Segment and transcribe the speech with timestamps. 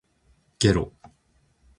[0.57, 0.93] げろ